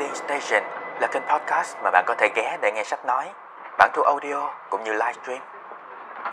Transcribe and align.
Reading 0.00 0.16
Station 0.16 0.62
là 1.00 1.08
kênh 1.12 1.22
podcast 1.22 1.76
mà 1.82 1.90
bạn 1.90 2.04
có 2.06 2.14
thể 2.18 2.28
ghé 2.36 2.58
để 2.62 2.72
nghe 2.74 2.84
sách 2.84 3.04
nói, 3.06 3.30
bản 3.78 3.90
thu 3.94 4.02
audio 4.02 4.50
cũng 4.70 4.84
như 4.84 4.92
livestream. 4.92 5.42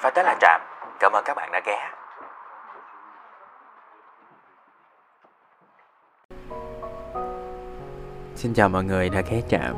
Và 0.02 0.10
tới 0.10 0.24
là 0.24 0.36
Trạm, 0.42 0.62
cảm 1.00 1.12
ơn 1.12 1.24
các 1.26 1.34
bạn 1.38 1.52
đã 1.52 1.62
ghé. 1.66 1.90
Xin 8.36 8.54
chào 8.54 8.70
mọi 8.70 8.84
người 8.84 9.10
đã 9.10 9.22
ghé 9.22 9.42
Trạm. 9.50 9.74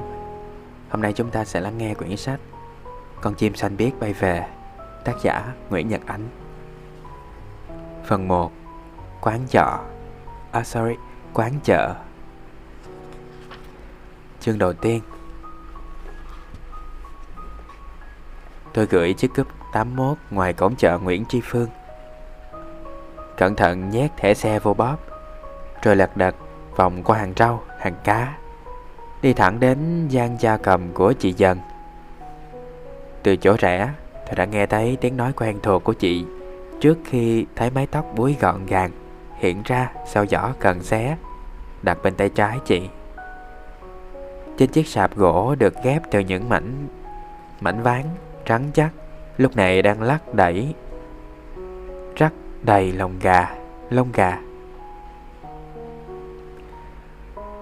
Hôm 0.91 1.01
nay 1.01 1.13
chúng 1.13 1.29
ta 1.29 1.45
sẽ 1.45 1.59
lắng 1.59 1.77
nghe 1.77 1.93
quyển 1.93 2.17
sách 2.17 2.39
Con 3.21 3.33
chim 3.33 3.55
xanh 3.55 3.77
biết 3.77 3.91
bay 3.99 4.13
về, 4.13 4.45
tác 5.05 5.13
giả 5.21 5.41
Nguyễn 5.69 5.89
Nhật 5.89 6.01
Ánh. 6.07 6.27
Phần 8.05 8.27
1 8.27 8.51
Quán 9.21 9.39
chợ 9.49 9.77
À 10.51 10.63
sorry, 10.63 10.95
quán 11.33 11.51
chợ 11.63 11.95
Chương 14.41 14.57
đầu 14.57 14.73
tiên. 14.73 15.01
Tôi 18.73 18.85
gửi 18.85 19.13
chiếc 19.13 19.31
cúp 19.35 19.47
81 19.73 20.17
ngoài 20.31 20.53
cổng 20.53 20.75
chợ 20.75 20.97
Nguyễn 20.97 21.25
Tri 21.25 21.41
Phương. 21.43 21.67
Cẩn 23.37 23.55
thận 23.55 23.89
nhét 23.89 24.11
thẻ 24.17 24.33
xe 24.33 24.59
vô 24.59 24.73
bóp 24.73 24.97
Rồi 25.83 25.95
lật 25.95 26.17
đật 26.17 26.35
vòng 26.75 27.03
qua 27.03 27.17
hàng 27.17 27.33
rau, 27.37 27.63
hàng 27.79 27.95
cá 28.03 28.37
Đi 29.21 29.33
thẳng 29.33 29.59
đến 29.59 30.07
gian 30.07 30.37
gia 30.39 30.57
cầm 30.57 30.93
của 30.93 31.13
chị 31.13 31.33
Dần. 31.37 31.59
Từ 33.23 33.35
chỗ 33.35 33.55
rẽ 33.59 33.93
Tôi 34.25 34.35
đã 34.35 34.45
nghe 34.45 34.65
thấy 34.65 34.97
tiếng 35.01 35.17
nói 35.17 35.33
quen 35.35 35.59
thuộc 35.63 35.83
của 35.83 35.93
chị 35.93 36.25
Trước 36.81 36.97
khi 37.05 37.45
thấy 37.55 37.69
mái 37.69 37.87
tóc 37.87 38.05
búi 38.15 38.37
gọn 38.39 38.65
gàng 38.65 38.91
Hiện 39.37 39.61
ra 39.65 39.91
sau 40.05 40.25
giỏ 40.25 40.53
cần 40.59 40.83
xé 40.83 41.17
Đặt 41.81 41.97
bên 42.03 42.15
tay 42.15 42.29
trái 42.29 42.59
chị 42.65 42.89
trên 44.59 44.69
chiếc 44.69 44.87
sạp 44.87 45.15
gỗ 45.15 45.55
được 45.55 45.73
ghép 45.83 46.01
từ 46.11 46.19
những 46.19 46.49
mảnh 46.49 46.87
mảnh 47.59 47.83
ván 47.83 48.03
trắng 48.45 48.69
chắc, 48.73 48.89
lúc 49.37 49.55
này 49.55 49.81
đang 49.81 50.01
lắc 50.01 50.33
đẩy, 50.33 50.75
rắc 52.15 52.33
đầy 52.61 52.91
lông 52.91 53.19
gà 53.19 53.55
lông 53.89 54.11
gà. 54.11 54.39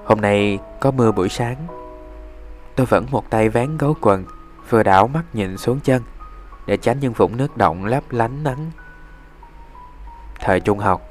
Hôm 0.05 0.21
nay 0.21 0.59
có 0.79 0.91
mưa 0.91 1.11
buổi 1.11 1.29
sáng. 1.29 1.55
Tôi 2.75 2.85
vẫn 2.85 3.05
một 3.11 3.29
tay 3.29 3.49
ván 3.49 3.77
gấu 3.77 3.95
quần, 4.01 4.25
vừa 4.69 4.83
đảo 4.83 5.07
mắt 5.07 5.23
nhìn 5.33 5.57
xuống 5.57 5.79
chân, 5.79 6.01
để 6.65 6.77
tránh 6.77 6.99
những 6.99 7.13
vũng 7.13 7.37
nước 7.37 7.57
động 7.57 7.85
lấp 7.85 8.03
lánh 8.11 8.43
nắng. 8.43 8.71
Thời 10.39 10.59
trung 10.59 10.79
học, 10.79 11.01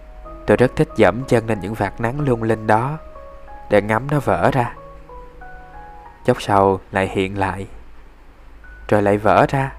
tôi 0.46 0.56
rất 0.56 0.76
thích 0.76 0.88
dẫm 0.96 1.24
chân 1.28 1.46
lên 1.46 1.60
những 1.60 1.74
vạt 1.74 2.00
nắng 2.00 2.20
lung 2.20 2.42
linh 2.42 2.66
đó, 2.66 2.98
để 3.70 3.82
ngắm 3.82 4.06
nó 4.10 4.20
vỡ 4.20 4.50
ra 4.50 4.75
chốc 6.26 6.42
sau 6.42 6.80
lại 6.92 7.08
hiện 7.08 7.38
lại. 7.38 7.66
Rồi 8.88 9.02
lại 9.02 9.18
vỡ 9.18 9.46
ra. 9.48 9.72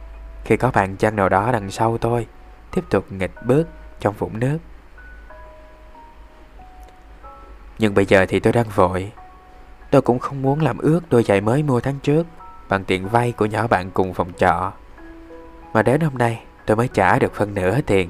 Khi 0.43 0.57
có 0.57 0.71
bàn 0.73 0.95
chân 0.95 1.15
nào 1.15 1.29
đó 1.29 1.51
đằng 1.51 1.71
sau 1.71 1.97
tôi, 1.97 2.27
tiếp 2.71 2.81
tục 2.89 3.11
nghịch 3.11 3.45
bước 3.45 3.67
trong 3.99 4.13
vũng 4.17 4.39
nước. 4.39 4.57
Nhưng 7.79 7.93
bây 7.93 8.05
giờ 8.05 8.25
thì 8.29 8.39
tôi 8.39 8.53
đang 8.53 8.65
vội. 8.75 9.11
Tôi 9.91 10.01
cũng 10.01 10.19
không 10.19 10.41
muốn 10.41 10.61
làm 10.61 10.77
ướt 10.77 11.01
đôi 11.09 11.23
giày 11.23 11.41
mới 11.41 11.63
mua 11.63 11.79
tháng 11.79 11.99
trước 11.99 12.27
bằng 12.69 12.83
tiền 12.83 13.07
vay 13.07 13.31
của 13.31 13.45
nhỏ 13.45 13.67
bạn 13.67 13.91
cùng 13.91 14.13
phòng 14.13 14.33
trọ. 14.37 14.71
Mà 15.73 15.81
đến 15.81 16.01
hôm 16.01 16.17
nay, 16.17 16.43
tôi 16.65 16.77
mới 16.77 16.87
trả 16.87 17.19
được 17.19 17.35
phân 17.35 17.53
nửa 17.53 17.81
tiền. 17.81 18.09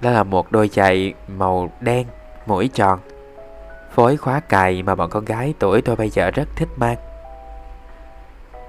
Đó 0.00 0.10
là 0.10 0.22
một 0.22 0.52
đôi 0.52 0.68
giày 0.68 1.14
màu 1.28 1.72
đen 1.80 2.06
mũi 2.46 2.68
tròn 2.74 2.98
phối 3.94 4.16
khóa 4.16 4.40
cài 4.40 4.82
mà 4.82 4.94
bọn 4.94 5.10
con 5.10 5.24
gái 5.24 5.54
tuổi 5.58 5.82
tôi 5.82 5.96
bây 5.96 6.10
giờ 6.10 6.30
rất 6.30 6.48
thích 6.56 6.68
mang. 6.76 6.96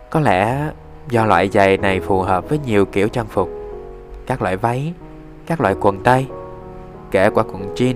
Có 0.09 0.19
lẽ 0.19 0.71
do 1.09 1.25
loại 1.25 1.49
giày 1.49 1.77
này 1.77 1.99
phù 1.99 2.21
hợp 2.21 2.49
với 2.49 2.59
nhiều 2.65 2.85
kiểu 2.85 3.07
trang 3.07 3.27
phục, 3.27 3.49
các 4.25 4.41
loại 4.41 4.57
váy, 4.57 4.93
các 5.45 5.61
loại 5.61 5.75
quần 5.81 6.03
tây, 6.03 6.27
kể 7.11 7.29
qua 7.29 7.43
quần 7.43 7.75
jean 7.75 7.95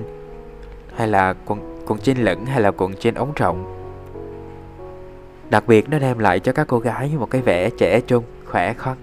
hay 0.96 1.08
là 1.08 1.34
quần, 1.46 1.84
quần 1.88 2.00
jean 2.00 2.24
lửng 2.24 2.46
hay 2.46 2.62
là 2.62 2.72
quần 2.72 2.92
jean 2.92 3.16
ống 3.16 3.32
rộng. 3.36 3.80
Đặc 5.50 5.64
biệt 5.68 5.90
nó 5.90 6.00
đem 6.00 6.20
lại 6.20 6.40
cho 6.40 6.52
các 6.52 6.68
cô 6.68 6.80
gái 6.80 7.12
một 7.20 7.30
cái 7.30 7.42
vẻ 7.42 7.70
trẻ 7.70 8.02
trung, 8.08 8.24
khỏe 8.46 8.74
khoắn. 8.74 8.98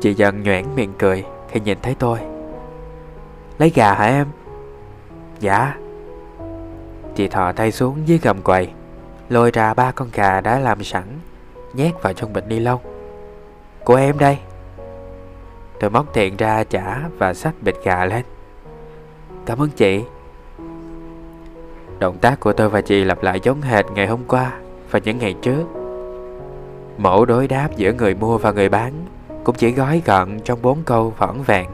Chị 0.00 0.14
dần 0.14 0.42
nhoẻn 0.42 0.64
miệng 0.76 0.92
cười 0.98 1.24
khi 1.48 1.60
nhìn 1.60 1.78
thấy 1.82 1.96
tôi. 1.98 2.18
Lấy 3.58 3.70
gà 3.74 3.94
hả 3.94 4.04
em? 4.04 4.26
Dạ. 5.40 5.74
Chị 7.14 7.28
thò 7.28 7.52
tay 7.52 7.72
xuống 7.72 7.98
dưới 8.06 8.18
gầm 8.22 8.42
quầy, 8.42 8.68
Lôi 9.28 9.50
ra 9.50 9.74
ba 9.74 9.90
con 9.90 10.08
gà 10.12 10.40
đã 10.40 10.58
làm 10.58 10.84
sẵn, 10.84 11.04
Nhét 11.74 12.02
vào 12.02 12.12
trong 12.12 12.32
bịch 12.32 12.46
ni 12.48 12.58
lông. 12.58 12.80
Của 13.84 13.94
em 13.94 14.18
đây. 14.18 14.38
Tôi 15.80 15.90
móc 15.90 16.12
tiền 16.12 16.36
ra 16.36 16.64
trả 16.64 17.00
và 17.18 17.34
xách 17.34 17.54
bịch 17.62 17.84
gà 17.84 18.04
lên. 18.04 18.24
Cảm 19.46 19.58
ơn 19.58 19.68
chị. 19.70 20.04
Động 21.98 22.18
tác 22.18 22.40
của 22.40 22.52
tôi 22.52 22.68
và 22.68 22.80
chị 22.80 23.04
lặp 23.04 23.22
lại 23.22 23.40
giống 23.42 23.62
hệt 23.62 23.84
ngày 23.94 24.06
hôm 24.06 24.20
qua 24.28 24.52
và 24.90 24.98
những 25.04 25.18
ngày 25.18 25.34
trước. 25.42 25.64
Mẫu 26.98 27.24
đối 27.24 27.48
đáp 27.48 27.68
giữa 27.76 27.92
người 27.92 28.14
mua 28.14 28.38
và 28.38 28.52
người 28.52 28.68
bán 28.68 28.92
Cũng 29.44 29.54
chỉ 29.54 29.70
gói 29.70 30.02
gọn 30.06 30.40
trong 30.40 30.62
bốn 30.62 30.82
câu 30.84 31.12
vỏn 31.18 31.42
vẹn. 31.46 31.66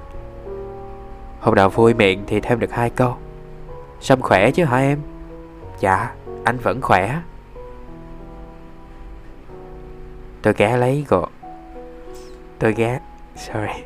Hôm 1.41 1.54
nào 1.54 1.71
vui 1.71 1.94
miệng 1.94 2.25
thì 2.27 2.41
thêm 2.41 2.59
được 2.59 2.72
hai 2.72 2.91
câu. 2.91 3.15
Sâm 4.00 4.21
khỏe 4.21 4.50
chứ 4.50 4.65
hả 4.65 4.78
em? 4.78 4.99
Dạ, 5.81 6.15
anh 6.44 6.59
vẫn 6.59 6.81
khỏe. 6.81 7.21
Tôi 10.43 10.55
ghé 10.56 10.77
lấy 10.77 11.05
gỗ 11.09 11.27
Tôi 12.59 12.75
ghé 12.75 13.00
Sorry. 13.37 13.84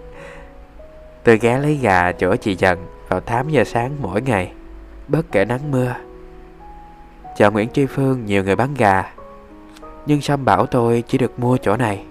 Tôi 1.25 1.39
ghé 1.39 1.59
lấy 1.59 1.75
gà 1.75 2.13
chỗ 2.13 2.37
chị 2.37 2.55
Trần 2.55 2.87
Vào 3.09 3.21
8 3.21 3.49
giờ 3.49 3.65
sáng 3.65 3.97
mỗi 4.03 4.23
ngày 4.23 4.53
Bất 5.09 5.23
kể 5.33 5.45
nắng 5.45 5.71
mưa. 5.71 5.95
Chợ 7.37 7.51
Nguyễn 7.51 7.69
Tri 7.69 7.87
Phương 7.87 8.27
nhiều 8.27 8.45
người 8.45 8.57
bán 8.57 8.75
gà 8.75 9.13
Nhưng 10.07 10.21
Sâm 10.21 10.45
bảo 10.45 10.67
tôi 10.67 11.05
chỉ 11.09 11.19
được 11.19 11.39
mua 11.39 11.57
chỗ 11.57 11.77
này. 11.77 12.05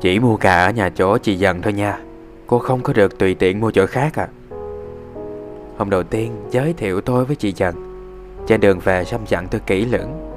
Chỉ 0.00 0.18
mua 0.18 0.36
gà 0.36 0.64
ở 0.64 0.70
nhà 0.70 0.90
chỗ 0.90 1.18
chị 1.18 1.34
Dần 1.34 1.62
thôi 1.62 1.72
nha 1.72 1.98
Cô 2.46 2.58
không 2.58 2.82
có 2.82 2.92
được 2.92 3.18
tùy 3.18 3.34
tiện 3.34 3.60
mua 3.60 3.70
chỗ 3.70 3.86
khác 3.86 4.14
à. 4.14 4.28
Hôm 5.78 5.90
đầu 5.90 6.02
tiên 6.02 6.46
giới 6.50 6.72
thiệu 6.72 7.00
tôi 7.00 7.24
với 7.24 7.36
chị 7.36 7.52
Dần 7.56 7.74
Trên 8.46 8.60
đường 8.60 8.78
về 8.78 9.04
xăm 9.04 9.20
dặn 9.26 9.48
tôi 9.50 9.60
kỹ 9.66 9.84
lưỡng. 9.84 10.28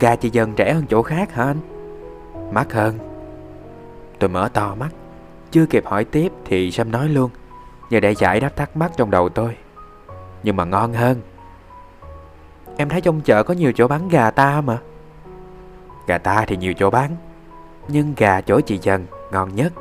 Gà 0.00 0.16
chị 0.16 0.30
Dần 0.30 0.52
rẻ 0.58 0.72
hơn 0.72 0.84
chỗ 0.88 1.02
khác 1.02 1.32
hả 1.32 1.44
anh? 1.44 1.56
Mắc 2.52 2.72
hơn. 2.72 2.98
Tôi 4.18 4.30
mở 4.30 4.48
to 4.52 4.74
mắt. 4.74 4.88
Chưa 5.50 5.66
kịp 5.66 5.86
hỏi 5.86 6.04
tiếp 6.04 6.32
thì 6.44 6.70
Sâm 6.70 6.90
nói 6.90 7.08
luôn. 7.08 7.30
Nhờ 7.90 8.00
để 8.00 8.14
giải 8.14 8.40
đáp 8.40 8.56
thắc 8.56 8.76
mắc 8.76 8.92
trong 8.96 9.10
đầu 9.10 9.28
tôi. 9.28 9.56
Nhưng 10.42 10.56
mà 10.56 10.64
ngon 10.64 10.92
hơn. 10.92 11.20
Em 12.76 12.88
thấy 12.88 13.00
trong 13.00 13.20
chợ 13.20 13.42
có 13.42 13.54
nhiều 13.54 13.72
chỗ 13.72 13.88
bán 13.88 14.08
gà 14.08 14.30
ta 14.30 14.60
mà. 14.60 14.78
Gà 16.06 16.18
ta 16.18 16.44
thì 16.48 16.56
nhiều 16.56 16.72
chỗ 16.74 16.90
bán. 16.90 17.16
Nhưng 17.88 18.14
gà 18.16 18.40
chỗ 18.40 18.60
chị 18.60 18.78
Dần 18.82 19.06
ngon 19.32 19.54
nhất. 19.54 19.72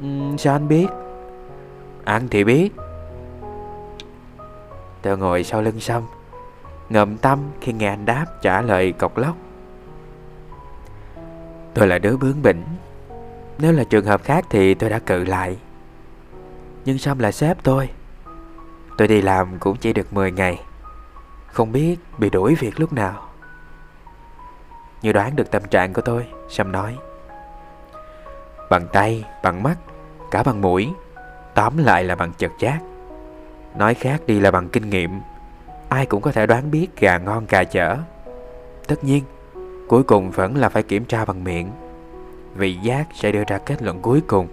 Ừ, 0.00 0.06
Sao 0.38 0.54
anh 0.54 0.68
biết? 0.68 0.86
Ăn 2.04 2.28
thì 2.30 2.44
biết. 2.44 2.72
Tôi 5.02 5.18
ngồi 5.18 5.44
sau 5.44 5.62
lưng 5.62 5.80
Sâm 5.80 6.02
Ngậm 6.88 7.16
tâm 7.16 7.38
khi 7.60 7.72
nghe 7.72 7.88
anh 7.88 8.04
đáp 8.04 8.26
trả 8.42 8.62
lời 8.62 8.92
cọc 8.92 9.16
lóc. 9.16 9.36
Tôi 11.74 11.86
là 11.86 11.98
đứa 11.98 12.16
bướng 12.16 12.42
bỉnh. 12.42 12.62
Nếu 13.58 13.72
là 13.72 13.84
trường 13.84 14.04
hợp 14.04 14.24
khác 14.24 14.44
thì 14.50 14.74
tôi 14.74 14.90
đã 14.90 14.98
cự 14.98 15.24
lại. 15.24 15.56
Nhưng 16.84 16.98
Sâm 16.98 17.18
là 17.18 17.32
sếp 17.32 17.62
tôi. 17.62 17.90
Tôi 18.98 19.08
đi 19.08 19.22
làm 19.22 19.58
cũng 19.58 19.76
chỉ 19.76 19.92
được 19.92 20.12
10 20.12 20.32
ngày. 20.32 20.62
Không 21.46 21.72
biết 21.72 21.96
bị 22.18 22.30
đuổi 22.30 22.54
việc 22.54 22.80
lúc 22.80 22.92
nào. 22.92 23.28
Như 25.02 25.12
đoán 25.12 25.36
được 25.36 25.50
tâm 25.50 25.62
trạng 25.70 25.92
của 25.92 26.02
tôi 26.02 26.26
Sâm 26.48 26.72
nói. 26.72 26.96
Bằng 28.70 28.86
tay, 28.92 29.24
bằng 29.42 29.62
mắt, 29.62 29.76
cả 30.30 30.42
bằng 30.42 30.60
mũi 30.60 30.92
Tóm 31.54 31.76
lại 31.76 32.04
là 32.04 32.14
bằng 32.14 32.32
chật 32.38 32.50
chát. 32.58 32.78
Nói 33.78 33.94
khác 33.94 34.22
đi 34.26 34.40
là 34.40 34.50
bằng 34.50 34.68
kinh 34.68 34.90
nghiệm. 34.90 35.10
Ai 35.88 36.06
cũng 36.06 36.22
có 36.22 36.32
thể 36.32 36.46
đoán 36.46 36.70
biết 36.70 36.86
gà 37.00 37.18
ngon 37.18 37.46
gà 37.48 37.64
chở 37.64 37.96
Tất 38.86 39.04
nhiên 39.04 39.24
Cuối 39.88 40.02
cùng 40.02 40.30
vẫn 40.30 40.56
là 40.56 40.68
phải 40.68 40.82
kiểm 40.82 41.04
tra 41.04 41.24
bằng 41.24 41.44
miệng. 41.44 41.70
Vị 42.54 42.74
giác 42.82 43.06
sẽ 43.14 43.32
đưa 43.32 43.44
ra 43.44 43.58
kết 43.58 43.82
luận 43.82 43.98
cuối 44.02 44.20
cùng. 44.26 44.48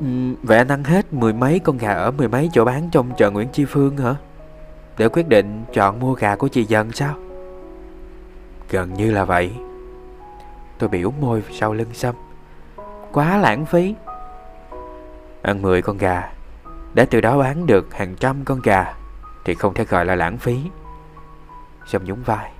Ừ, 0.00 0.06
Vậy 0.42 0.58
anh 0.58 0.68
ăn 0.68 0.84
hết 0.84 1.12
mười 1.12 1.32
mấy 1.32 1.58
con 1.58 1.78
gà 1.78 1.92
ở 1.92 2.10
mười 2.10 2.28
mấy 2.28 2.50
chỗ 2.52 2.64
bán 2.64 2.88
trong 2.92 3.10
chợ 3.16 3.30
Nguyễn 3.30 3.48
Chi 3.48 3.64
Phương 3.64 3.96
hả? 3.96 4.14
Để 4.98 5.08
quyết 5.08 5.28
định 5.28 5.64
chọn 5.72 6.00
mua 6.00 6.14
gà 6.14 6.36
của 6.36 6.48
chị 6.48 6.64
dần 6.64 6.92
sao? 6.92 7.14
Gần 8.70 8.94
như 8.94 9.12
là 9.12 9.24
vậy. 9.24 9.52
Tôi 10.78 10.88
biểu 10.88 11.12
môi 11.20 11.42
sau 11.60 11.74
lưng 11.74 11.94
xăm. 11.94 12.14
Quá 13.12 13.38
lãng 13.38 13.66
phí. 13.66 13.94
Ăn 15.42 15.62
10 15.62 15.82
con 15.82 15.98
gà. 15.98 16.32
Để 16.94 17.04
từ 17.04 17.20
đó 17.20 17.38
bán 17.38 17.66
được 17.66 17.94
hàng 17.94 18.16
trăm 18.16 18.44
con 18.44 18.60
gà, 18.64 18.94
Thì 19.44 19.54
không 19.54 19.74
thể 19.74 19.84
gọi 19.84 20.06
là 20.06 20.14
lãng 20.14 20.38
phí. 20.38 20.60
Sâm 21.86 22.04
nhún 22.04 22.22
vai. 22.22 22.52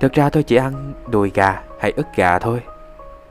Thực 0.00 0.12
ra 0.12 0.30
tôi 0.30 0.42
chỉ 0.42 0.56
ăn 0.56 0.92
đùi 1.10 1.30
gà 1.34 1.62
hay 1.80 1.90
ức 1.90 2.06
gà 2.16 2.38
thôi. 2.38 2.62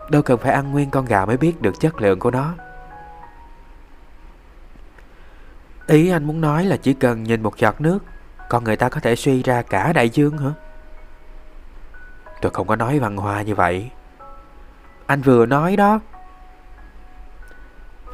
Đâu 0.09 0.21
cần 0.21 0.37
phải 0.37 0.51
ăn 0.51 0.71
nguyên 0.71 0.89
con 0.89 1.05
gà 1.05 1.25
mới 1.25 1.37
biết 1.37 1.61
được 1.61 1.79
chất 1.79 2.01
lượng 2.01 2.19
của 2.19 2.31
nó. 2.31 2.53
Ý 5.87 6.09
anh 6.09 6.23
muốn 6.23 6.41
nói 6.41 6.65
là 6.65 6.77
chỉ 6.77 6.93
cần 6.93 7.23
nhìn 7.23 7.43
một 7.43 7.57
giọt 7.57 7.81
nước 7.81 7.99
còn 8.49 8.63
người 8.63 8.75
ta 8.75 8.89
có 8.89 8.99
thể 8.99 9.15
suy 9.15 9.43
ra 9.43 9.61
cả 9.61 9.93
đại 9.93 10.09
dương 10.09 10.37
hả? 10.37 10.49
Tôi 12.41 12.51
không 12.51 12.67
có 12.67 12.75
nói 12.75 12.99
văn 12.99 13.17
hoa 13.17 13.41
như 13.41 13.55
vậy. 13.55 13.89
Anh 15.05 15.21
vừa 15.21 15.45
nói 15.45 15.75
đó 15.75 15.99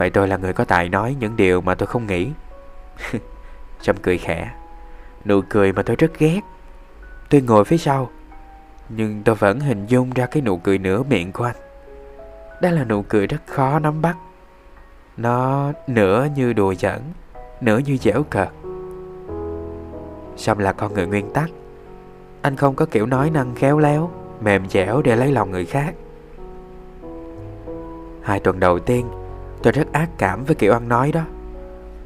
Vậy 0.01 0.09
tôi 0.09 0.27
là 0.27 0.38
người 0.38 0.53
có 0.53 0.65
tài 0.65 0.89
nói 0.89 1.15
những 1.19 1.36
điều 1.36 1.62
mà 1.62 1.75
tôi 1.75 1.88
không 1.88 2.07
nghĩ. 2.07 2.31
Trâm 3.81 3.95
cười 3.98 4.18
khẽ. 4.18 4.51
Nụ 5.25 5.42
cười 5.50 5.74
mà 5.74 5.83
tôi 5.83 5.95
rất 5.95 6.19
ghét. 6.19 6.39
Tôi 7.30 7.42
ngồi 7.42 7.65
phía 7.65 7.77
sau, 7.77 8.09
Nhưng 8.89 9.24
tôi 9.24 9.36
vẫn 9.36 9.59
hình 9.59 9.86
dung 9.86 10.09
ra 10.13 10.25
cái 10.25 10.42
nụ 10.42 10.57
cười 10.57 10.77
nửa 10.77 11.03
miệng 11.03 11.31
của 11.31 11.44
anh. 11.44 11.56
Đó 12.62 12.69
là 12.69 12.83
nụ 12.83 13.01
cười 13.01 13.27
rất 13.27 13.38
khó 13.48 13.80
nắm 13.80 14.01
bắt. 14.01 14.18
Nó 15.18 15.71
nửa 15.88 16.27
như 16.36 16.53
đùa 16.53 16.74
giỡn, 16.74 17.01
Nửa 17.62 17.77
như 17.77 17.98
dẻo 17.98 18.24
cợt 18.30 18.50
Sâm 20.38 20.57
là 20.57 20.74
con 20.74 20.94
người 20.94 21.07
nguyên 21.07 21.33
tắc. 21.33 21.50
Anh 22.42 22.56
không 22.56 22.75
có 22.75 22.86
kiểu 22.86 23.06
nói 23.06 23.30
năng 23.30 23.56
khéo 23.56 23.80
léo, 23.80 24.12
Mềm 24.42 24.69
dẻo 24.69 25.01
để 25.01 25.15
lấy 25.15 25.31
lòng 25.31 25.51
người 25.51 25.65
khác. 25.65 25.94
Hai 28.24 28.39
tuần 28.39 28.59
đầu 28.59 28.80
tiên 28.80 29.20
Tôi 29.63 29.74
rất 29.74 29.94
ác 29.94 30.10
cảm 30.18 30.44
với 30.44 30.56
kiểu 30.56 30.74
ăn 30.74 30.90
nói 30.90 31.12
đó. 31.12 31.22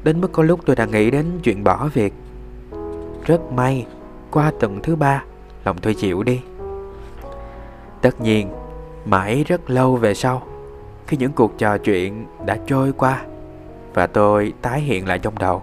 Đến 0.04 0.20
mức 0.20 0.32
có 0.32 0.42
lúc 0.42 0.60
tôi 0.66 0.76
đã 0.76 0.84
nghĩ 0.84 1.10
đến 1.10 1.26
chuyện 1.42 1.64
bỏ 1.64 1.88
việc. 1.94 2.14
Rất 3.24 3.52
may, 3.52 3.86
Qua 4.30 4.52
tuần 4.60 4.80
thứ 4.82 4.96
ba, 4.96 5.24
Lòng 5.64 5.78
tôi 5.78 5.94
chịu 5.94 6.22
đi. 6.22 6.40
Tất 8.00 8.20
nhiên, 8.20 8.48
Mãi 9.04 9.44
rất 9.44 9.70
lâu 9.70 9.96
về 9.96 10.14
sau, 10.14 10.42
Khi 11.06 11.16
những 11.16 11.32
cuộc 11.32 11.58
trò 11.58 11.78
chuyện 11.78 12.26
đã 12.46 12.56
trôi 12.66 12.92
qua 12.92 13.22
Và 13.94 14.06
tôi 14.06 14.52
tái 14.62 14.80
hiện 14.80 15.06
lại 15.06 15.18
trong 15.18 15.38
đầu, 15.38 15.62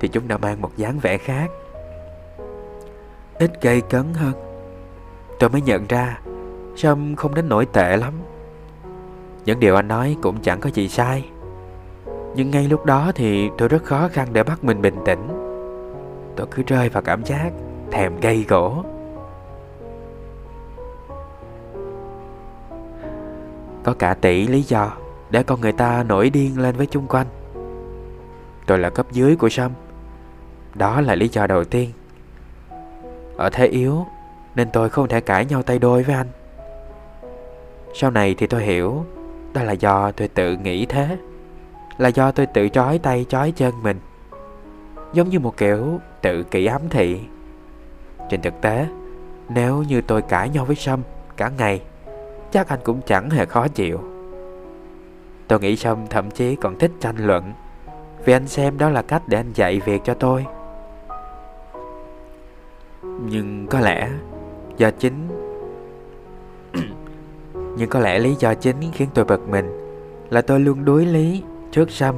Thì 0.00 0.08
chúng 0.08 0.28
đã 0.28 0.36
mang 0.36 0.60
một 0.60 0.76
dáng 0.76 0.98
vẻ 0.98 1.18
khác. 1.18 1.50
Ít 3.38 3.62
gây 3.62 3.80
cấn 3.80 4.04
hơn. 4.14 4.32
Tôi 5.38 5.50
mới 5.50 5.60
nhận 5.60 5.86
ra, 5.88 6.18
Sâm 6.76 7.16
không 7.16 7.34
đến 7.34 7.48
nổi 7.48 7.66
tệ 7.66 7.96
lắm 7.96 8.14
những 9.44 9.60
điều 9.60 9.76
anh 9.76 9.88
nói 9.88 10.16
cũng 10.22 10.40
chẳng 10.42 10.60
có 10.60 10.70
gì 10.70 10.88
sai. 10.88 11.24
Nhưng 12.34 12.50
ngay 12.50 12.68
lúc 12.68 12.84
đó 12.84 13.12
thì 13.14 13.50
tôi 13.58 13.68
rất 13.68 13.84
khó 13.84 14.08
khăn 14.12 14.28
để 14.32 14.42
bắt 14.42 14.64
mình 14.64 14.82
bình 14.82 14.96
tĩnh. 15.04 15.28
Tôi 16.36 16.46
cứ 16.50 16.62
rơi 16.66 16.88
vào 16.88 17.02
cảm 17.02 17.24
giác 17.24 17.50
thèm 17.90 18.20
gây 18.20 18.44
gỗ. 18.48 18.84
Có 23.84 23.94
cả 23.98 24.14
tỷ 24.14 24.46
lý 24.46 24.62
do 24.62 24.92
để 25.30 25.42
con 25.42 25.60
người 25.60 25.72
ta 25.72 26.02
nổi 26.02 26.30
điên 26.30 26.58
lên 26.58 26.76
với 26.76 26.86
chung 26.86 27.06
quanh. 27.06 27.26
Tôi 28.66 28.78
là 28.78 28.90
cấp 28.90 29.06
dưới 29.12 29.36
của 29.36 29.48
Sâm. 29.48 29.72
Đó 30.74 31.00
là 31.00 31.14
lý 31.14 31.28
do 31.28 31.46
đầu 31.46 31.64
tiên. 31.64 31.90
Ở 33.36 33.50
thế 33.50 33.66
yếu 33.66 34.06
Nên 34.54 34.70
tôi 34.72 34.88
không 34.88 35.08
thể 35.08 35.20
cãi 35.20 35.44
nhau 35.44 35.62
tay 35.62 35.78
đôi 35.78 36.02
với 36.02 36.14
anh. 36.14 36.26
Sau 37.94 38.10
này 38.10 38.34
thì 38.38 38.46
tôi 38.46 38.62
hiểu 38.62 39.04
đó 39.52 39.62
là 39.62 39.72
do 39.72 40.10
tôi 40.12 40.28
tự 40.28 40.56
nghĩ 40.56 40.86
thế. 40.86 41.18
Là 41.98 42.08
do 42.08 42.30
tôi 42.30 42.46
tự 42.46 42.68
trói 42.68 42.98
tay 42.98 43.26
trói 43.28 43.52
chân 43.52 43.74
mình. 43.82 44.00
Giống 45.12 45.28
như 45.28 45.40
một 45.40 45.56
kiểu 45.56 46.00
tự 46.22 46.42
kỷ 46.42 46.66
ám 46.66 46.80
thị. 46.90 47.20
Trên 48.28 48.42
thực 48.42 48.60
tế, 48.60 48.86
Nếu 49.48 49.82
như 49.82 50.00
tôi 50.00 50.22
cãi 50.22 50.48
nhau 50.48 50.64
với 50.64 50.76
Sâm 50.76 51.02
cả 51.36 51.50
ngày, 51.58 51.82
Chắc 52.52 52.68
anh 52.68 52.80
cũng 52.84 53.00
chẳng 53.06 53.30
hề 53.30 53.46
khó 53.46 53.68
chịu. 53.68 54.00
Tôi 55.48 55.60
nghĩ 55.60 55.76
Sâm 55.76 56.06
thậm 56.06 56.30
chí 56.30 56.56
còn 56.56 56.78
thích 56.78 56.92
tranh 57.00 57.16
luận, 57.16 57.52
Vì 58.24 58.32
anh 58.32 58.48
xem 58.48 58.78
đó 58.78 58.88
là 58.88 59.02
cách 59.02 59.22
để 59.26 59.38
anh 59.38 59.52
dạy 59.54 59.80
việc 59.80 60.00
cho 60.04 60.14
tôi. 60.14 60.46
Nhưng 63.02 63.66
có 63.70 63.80
lẽ 63.80 64.10
Do 64.80 64.90
chính 64.90 65.28
nhưng 67.76 67.90
có 67.90 68.00
lẽ 68.00 68.18
lý 68.18 68.34
do 68.38 68.54
chính 68.54 68.76
khiến 68.92 69.08
tôi 69.14 69.24
bật 69.24 69.48
mình 69.48 69.70
Là 70.30 70.42
tôi 70.42 70.60
luôn 70.60 70.84
đối 70.84 71.06
lý 71.06 71.42
trước 71.72 71.90
Sâm 71.90 72.14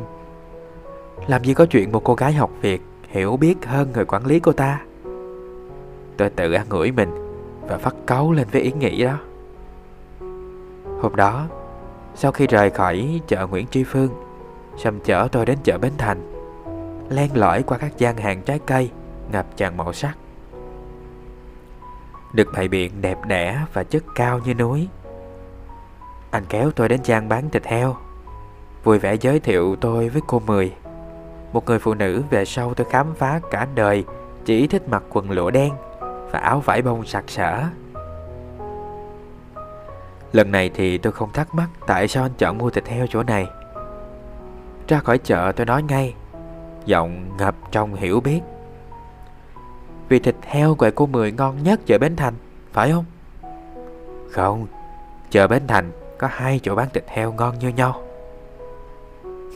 Làm 1.27 1.45
gì 1.45 1.55
có 1.55 1.67
chuyện 1.67 1.93
một 1.93 2.05
cô 2.05 2.15
gái 2.15 2.33
học 2.33 2.51
việc 2.61 2.83
Hiểu 3.09 3.37
biết 3.37 3.67
hơn 3.67 3.93
người 3.93 4.05
quản 4.05 4.27
lý 4.27 4.41
cô 4.41 4.53
ta? 4.53 4.81
Tôi 6.17 6.31
tự 6.31 6.53
ăn 6.53 6.67
ngửi 6.71 6.91
mình 6.91 7.11
Và 7.69 7.79
phát 7.79 7.95
cáu 8.07 8.33
lên 8.33 8.47
với 8.53 8.63
ý 8.63 8.73
nghĩ 8.73 9.05
đó. 9.05 9.19
Hôm 11.01 11.17
đó, 11.17 11.47
Sau 12.15 12.33
khi 12.33 12.47
rời 12.47 12.71
khỏi 12.71 13.21
chợ 13.27 13.47
Nguyễn 13.47 13.67
Tri 13.67 13.85
Phương 13.85 14.11
Sâm 14.77 15.01
chở 15.01 15.29
tôi 15.33 15.47
đến 15.47 15.59
chợ 15.65 15.79
Bến 15.79 15.93
Thành, 15.99 16.33
Len 17.11 17.31
lỏi 17.35 17.63
qua 17.63 17.79
các 17.79 17.99
gian 17.99 18.17
hàng 18.17 18.43
trái 18.43 18.61
cây, 18.67 18.91
Ngập 19.33 19.57
tràn 19.57 19.77
màu 19.77 19.93
sắc. 19.93 20.17
Được 22.33 22.49
bày 22.55 22.69
biện 22.69 22.93
đẹp 23.01 23.19
đẽ 23.27 23.61
và 23.73 23.85
chất 23.85 24.05
cao 24.15 24.41
như 24.45 24.55
núi 24.55 24.89
anh 26.33 26.45
kéo 26.49 26.71
tôi 26.71 26.89
đến 26.89 27.03
trang 27.03 27.29
bán 27.29 27.51
thịt 27.51 27.67
heo. 27.67 27.97
Vui 28.85 28.99
vẻ 28.99 29.15
giới 29.15 29.41
thiệu 29.41 29.77
tôi 29.81 30.09
với 30.09 30.23
cô 30.27 30.39
Mười. 30.47 30.73
Một 31.53 31.67
người 31.67 31.79
phụ 31.79 31.95
nữ 31.95 32.23
về 32.31 32.45
sau 32.45 32.75
tôi 32.75 32.87
khám 32.91 33.15
phá 33.15 33.41
cả 33.51 33.67
đời, 33.75 34.05
Chỉ 34.45 34.67
thích 34.67 34.89
mặc 34.89 35.03
quần 35.11 35.31
lụa 35.31 35.51
đen 35.51 35.73
Và 36.31 36.39
áo 36.39 36.61
vải 36.61 36.83
bông 36.83 37.07
sặc 37.07 37.25
sỡ. 37.27 37.63
Lần 40.33 40.51
này 40.53 40.71
thì 40.75 40.99
tôi 40.99 41.13
không 41.13 41.33
thắc 41.33 41.55
mắc 41.55 41.69
Tại 41.87 42.09
sao 42.09 42.25
anh 42.25 42.33
chọn 42.39 42.59
mua 42.59 42.71
thịt 42.71 42.89
heo 42.89 43.07
chỗ 43.07 43.23
này. 43.23 43.47
Ra 44.89 44.99
khỏi 44.99 45.19
chợ 45.19 45.53
tôi 45.57 45.67
nói 45.67 45.83
ngay, 45.83 46.15
Giọng 46.87 47.37
ngập 47.39 47.55
trong 47.71 47.95
hiểu 47.95 48.21
biết. 48.21 48.41
Vì 50.09 50.19
thịt 50.19 50.37
heo 50.43 50.75
của 50.75 50.91
cô 50.95 51.07
Mười 51.07 51.33
ngon 51.33 51.63
nhất 51.63 51.81
chợ 51.87 51.99
Bến 51.99 52.17
Thành, 52.17 52.35
Phải 52.73 52.93
không? 52.93 53.05
Không, 54.31 54.67
Chợ 55.31 55.47
Bến 55.47 55.67
Thành 55.67 55.91
có 56.23 56.29
hai 56.31 56.61
chỗ 56.63 56.75
bán 56.75 56.89
thịt 56.95 57.05
heo 57.09 57.33
ngon 57.33 57.59
như 57.59 57.69
nhau. 57.69 58.03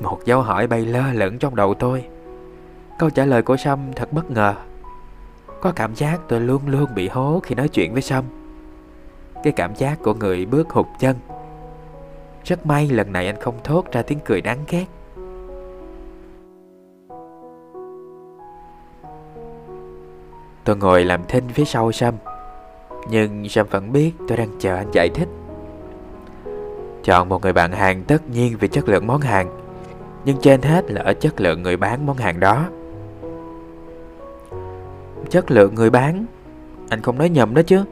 Một 0.00 0.18
dấu 0.24 0.42
hỏi 0.42 0.66
bay 0.66 0.86
lơ 0.86 1.12
lửng 1.12 1.38
trong 1.38 1.56
đầu 1.56 1.74
tôi. 1.74 2.04
Câu 2.98 3.10
trả 3.10 3.24
lời 3.24 3.42
của 3.42 3.56
Sâm 3.56 3.92
thật 3.96 4.12
bất 4.12 4.30
ngờ. 4.30 4.54
Có 5.60 5.72
cảm 5.76 5.94
giác 5.94 6.20
tôi 6.28 6.40
luôn 6.40 6.62
luôn 6.66 6.94
bị 6.94 7.08
hố 7.08 7.40
khi 7.42 7.54
nói 7.54 7.68
chuyện 7.68 7.92
với 7.92 8.02
Sâm. 8.02 8.24
Cái 9.42 9.52
cảm 9.52 9.74
giác 9.74 9.98
của 10.02 10.14
người 10.14 10.46
bước 10.46 10.70
hụt 10.70 10.86
chân. 10.98 11.16
Rất 12.44 12.66
may 12.66 12.88
lần 12.88 13.12
này 13.12 13.26
anh 13.26 13.40
không 13.40 13.58
thốt 13.64 13.92
ra 13.92 14.02
tiếng 14.02 14.18
cười 14.24 14.40
đáng 14.40 14.58
ghét. 14.68 14.86
Tôi 20.64 20.76
ngồi 20.76 21.04
làm 21.04 21.24
thinh 21.28 21.48
phía 21.48 21.64
sau 21.64 21.92
Sâm, 21.92 22.14
Nhưng 23.10 23.48
Sâm 23.48 23.66
vẫn 23.70 23.92
biết 23.92 24.12
tôi 24.28 24.36
đang 24.36 24.50
chờ 24.58 24.76
anh 24.76 24.90
giải 24.92 25.08
thích. 25.14 25.28
Chọn 27.06 27.28
một 27.28 27.42
người 27.42 27.52
bạn 27.52 27.72
hàng 27.72 28.02
tất 28.02 28.30
nhiên 28.30 28.56
vì 28.60 28.68
chất 28.68 28.88
lượng 28.88 29.06
món 29.06 29.20
hàng. 29.20 29.48
Nhưng 30.24 30.36
trên 30.40 30.62
hết 30.62 30.90
là 30.90 31.02
ở 31.02 31.14
chất 31.14 31.40
lượng 31.40 31.62
người 31.62 31.76
bán 31.76 32.06
món 32.06 32.16
hàng 32.16 32.40
đó. 32.40 32.64
Chất 35.30 35.50
lượng 35.50 35.74
người 35.74 35.90
bán? 35.90 36.26
Anh 36.88 37.02
không 37.02 37.18
nói 37.18 37.28
nhầm 37.28 37.54
đó 37.54 37.62
chứ. 37.62 37.84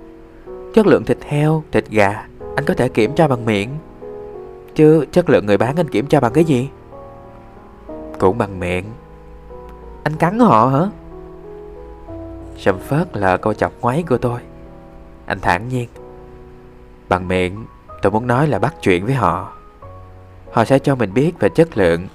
Chất 0.74 0.86
lượng 0.86 1.04
thịt 1.04 1.18
heo, 1.22 1.62
thịt 1.72 1.88
gà 1.90 2.26
Anh 2.56 2.64
có 2.64 2.74
thể 2.74 2.88
kiểm 2.88 3.14
tra 3.14 3.28
bằng 3.28 3.44
miệng. 3.44 3.70
Chứ 4.74 5.04
chất 5.12 5.30
lượng 5.30 5.46
người 5.46 5.58
bán 5.58 5.76
anh 5.76 5.88
kiểm 5.88 6.06
tra 6.06 6.20
bằng 6.20 6.32
cái 6.32 6.44
gì? 6.44 6.68
Cũng 8.18 8.38
bằng 8.38 8.60
miệng. 8.60 8.84
Anh 10.02 10.16
cắn 10.16 10.38
họ 10.38 10.66
hả? 10.66 10.86
Sầm 12.56 12.78
phớt 12.78 13.16
là 13.16 13.36
câu 13.36 13.54
chọc 13.54 13.72
ngoáy 13.80 14.04
của 14.08 14.18
tôi. 14.18 14.40
Anh 15.26 15.40
thản 15.40 15.68
nhiên. 15.68 15.88
Bằng 17.08 17.28
miệng. 17.28 17.64
Tôi 18.04 18.10
muốn 18.10 18.26
nói 18.26 18.48
là 18.48 18.58
bắt 18.58 18.74
chuyện 18.82 19.04
với 19.04 19.14
họ. 19.14 19.52
Họ 20.52 20.64
sẽ 20.64 20.78
cho 20.78 20.94
mình 20.94 21.14
biết 21.14 21.32
về 21.38 21.48
chất 21.48 21.76
lượng 21.76 22.08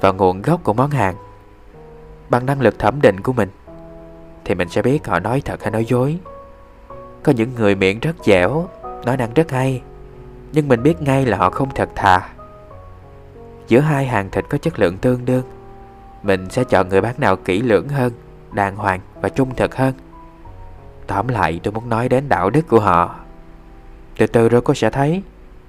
Và 0.00 0.12
nguồn 0.12 0.42
gốc 0.42 0.60
của 0.64 0.72
món 0.72 0.90
hàng. 0.90 1.14
Bằng 2.30 2.46
năng 2.46 2.60
lực 2.60 2.78
thẩm 2.78 3.00
định 3.00 3.20
của 3.20 3.32
mình, 3.32 3.48
Thì 4.44 4.54
mình 4.54 4.68
sẽ 4.68 4.82
biết 4.82 5.06
họ 5.06 5.18
nói 5.18 5.42
thật 5.44 5.62
hay 5.62 5.70
nói 5.70 5.84
dối. 5.84 6.18
Có 7.22 7.32
những 7.32 7.54
người 7.54 7.74
miệng 7.74 8.00
rất 8.00 8.16
dẻo, 8.24 8.68
Nói 9.04 9.16
năng 9.16 9.34
rất 9.34 9.50
hay, 9.50 9.82
Nhưng 10.52 10.68
mình 10.68 10.82
biết 10.82 11.02
ngay 11.02 11.26
là 11.26 11.36
họ 11.36 11.50
không 11.50 11.68
thật 11.74 11.88
thà. 11.94 12.28
Giữa 13.68 13.80
hai 13.80 14.06
hàng 14.06 14.30
thịt 14.30 14.44
có 14.48 14.58
chất 14.58 14.78
lượng 14.78 14.98
tương 14.98 15.24
đương, 15.24 15.44
Mình 16.22 16.50
sẽ 16.50 16.64
chọn 16.64 16.88
người 16.88 17.00
bán 17.00 17.14
nào 17.18 17.36
kỹ 17.36 17.62
lưỡng 17.62 17.88
hơn, 17.88 18.12
Đàng 18.52 18.76
hoàng 18.76 19.00
và 19.20 19.28
trung 19.28 19.54
thực 19.54 19.76
hơn. 19.76 19.94
Tóm 21.06 21.28
lại, 21.28 21.60
tôi 21.62 21.72
muốn 21.72 21.88
nói 21.88 22.08
đến 22.08 22.28
đạo 22.28 22.50
đức 22.50 22.68
của 22.68 22.80
họ. 22.80 23.14
Từ 24.18 24.26
từ 24.26 24.48
rồi 24.48 24.60
cô 24.60 24.74
sẽ 24.74 24.90
thấy 24.90 25.22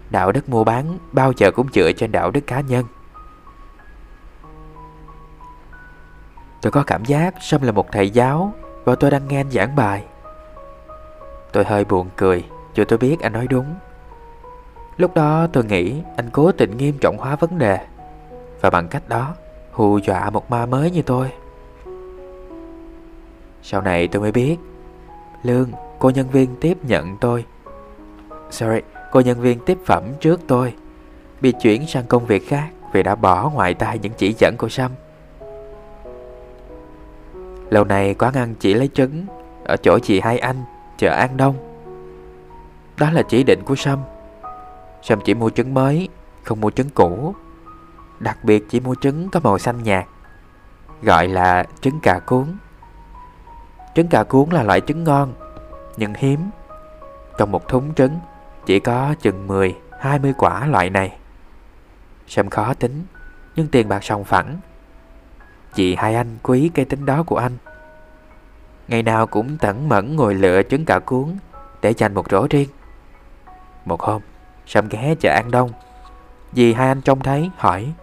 đạo 0.10 0.32
đức 0.32 0.50
mua 0.50 0.64
bán 0.64 0.98
bao 1.12 1.32
giờ 1.38 1.52
cũng 1.52 1.68
dựa 1.74 1.92
trên 1.92 2.12
đạo 2.12 2.32
đức 2.32 2.42
cá 2.48 2.62
nhân. 2.62 2.86
Tôi 6.62 6.72
có 6.72 6.84
cảm 6.88 7.06
giác 7.06 7.36
Sâm 7.42 7.62
là 7.62 7.72
một 7.72 7.92
thầy 7.92 8.10
giáo 8.10 8.54
Và 8.84 8.96
tôi 8.96 9.12
đang 9.12 9.28
nghe 9.28 9.40
anh 9.40 9.52
giảng 9.52 9.76
bài. 9.76 10.04
Tôi 11.52 11.64
hơi 11.64 11.86
buồn 11.86 12.10
cười 12.16 12.46
dù 12.74 12.84
tôi 12.88 12.98
biết 12.98 13.20
anh 13.22 13.34
nói 13.34 13.48
đúng. 13.48 13.76
Lúc 14.98 15.16
đó 15.16 15.48
tôi 15.54 15.66
nghĩ 15.66 16.02
anh 16.18 16.30
cố 16.30 16.52
tình 16.52 16.78
nghiêm 16.78 16.98
trọng 17.02 17.18
hóa 17.18 17.36
vấn 17.36 17.58
đề 17.58 17.88
Và 18.62 18.70
bằng 18.70 18.88
cách 18.88 19.10
đó 19.10 19.36
hù 19.72 19.98
dọa 19.98 20.30
một 20.30 20.52
ma 20.52 20.66
mới 20.66 20.92
như 20.92 21.02
tôi. 21.02 21.32
Sau 23.64 23.82
này 23.82 24.08
tôi 24.08 24.22
mới 24.22 24.32
biết 24.32 24.58
Lương, 25.44 25.72
cô 26.00 26.10
nhân 26.10 26.30
viên 26.30 26.56
tiếp 26.56 26.78
nhận 26.84 27.18
tôi. 27.18 27.46
Sorry, 28.52 28.80
cô 29.16 29.22
nhân 29.22 29.42
viên 29.42 29.60
tiếp 29.60 29.78
phẩm 29.86 30.04
trước 30.20 30.42
tôi. 30.48 30.74
Bị 31.42 31.54
chuyển 31.62 31.88
sang 31.88 32.06
công 32.06 32.26
việc 32.26 32.48
khác 32.48 32.70
Vì 32.94 33.04
đã 33.04 33.16
bỏ 33.16 33.50
ngoài 33.50 33.74
tai 33.74 34.00
những 34.00 34.14
chỉ 34.18 34.36
dẫn 34.38 34.56
của 34.58 34.70
Sâm 34.70 34.92
Lâu 37.70 37.84
nay 37.84 38.14
quán 38.14 38.34
ăn 38.34 38.56
chỉ 38.60 38.74
lấy 38.74 38.90
trứng 38.94 39.26
Ở 39.66 39.76
chỗ 39.78 40.00
chị 40.00 40.20
Hai 40.20 40.38
Anh, 40.38 40.64
chợ 40.98 41.12
An 41.12 41.38
Đông. 41.38 41.56
Đó 42.98 43.12
là 43.12 43.22
chỉ 43.30 43.44
định 43.44 43.60
của 43.66 43.76
Sâm 43.76 44.00
Sâm 45.02 45.20
chỉ 45.22 45.34
mua 45.34 45.50
trứng 45.50 45.74
mới, 45.74 46.10
không 46.44 46.62
mua 46.62 46.72
trứng 46.72 46.90
cũ. 46.90 47.36
Đặc 48.20 48.44
biệt 48.44 48.64
chỉ 48.70 48.80
mua 48.80 48.96
trứng 48.96 49.30
có 49.30 49.40
màu 49.44 49.58
xanh 49.58 49.84
nhạt 49.84 50.06
Gọi 51.02 51.28
là 51.28 51.66
trứng 51.82 52.00
cà 52.00 52.20
cuốn. 52.20 52.46
Trứng 53.96 54.08
cà 54.08 54.24
cuốn 54.24 54.50
là 54.50 54.64
loại 54.64 54.82
trứng 54.82 55.04
ngon 55.04 55.34
Nhưng 55.98 56.14
hiếm. 56.18 56.40
Trong 57.38 57.52
một 57.52 57.68
thúng 57.68 57.94
trứng 57.94 58.20
chỉ 58.66 58.80
có 58.80 59.16
chừng 59.22 59.48
10, 59.48 59.76
20 60.00 60.34
quả 60.38 60.66
loại 60.66 60.90
này. 60.90 61.18
Sâm 62.28 62.50
khó 62.50 62.74
tính 62.74 63.04
Nhưng 63.56 63.68
tiền 63.68 63.90
bạc 63.90 64.04
sòng 64.04 64.24
phẳng. 64.24 64.58
Chị 65.74 65.96
hai 65.96 66.16
anh 66.16 66.38
quý 66.44 66.72
cây 66.74 66.86
tính 66.86 67.06
đó 67.06 67.24
của 67.24 67.38
anh. 67.38 67.58
Ngày 68.88 69.04
nào 69.04 69.28
cũng 69.28 69.58
tẩn 69.58 69.90
mẫn 69.90 70.16
ngồi 70.16 70.36
lựa 70.36 70.64
trứng 70.64 70.86
cà 70.86 71.00
cuốn 71.00 71.38
Để 71.82 71.94
dành 71.98 72.14
một 72.14 72.32
rổ 72.32 72.48
riêng. 72.50 72.70
Một 73.86 74.02
hôm 74.02 74.22
Sâm 74.68 74.88
ghé 74.90 75.16
chợ 75.20 75.30
An 75.30 75.52
Đông 75.52 75.72
Dì 76.54 76.74
hai 76.74 76.88
anh 76.88 77.02
trông 77.02 77.20
thấy 77.20 77.50
hỏi 77.58 77.94